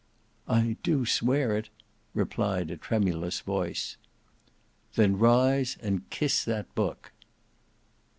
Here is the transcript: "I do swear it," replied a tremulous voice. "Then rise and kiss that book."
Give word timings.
"I 0.47 0.77
do 0.81 1.05
swear 1.05 1.55
it," 1.55 1.69
replied 2.15 2.71
a 2.71 2.75
tremulous 2.77 3.41
voice. 3.41 3.97
"Then 4.95 5.19
rise 5.19 5.77
and 5.79 6.09
kiss 6.09 6.43
that 6.43 6.73
book." 6.73 7.11